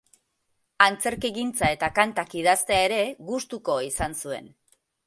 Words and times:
Antzerkigintza 0.85 1.69
eta 1.75 1.91
kantak 2.01 2.35
idaztea 2.41 2.83
ere 2.89 2.99
gustuko 3.31 3.79
izan 3.91 4.23
zuen. 4.25 4.53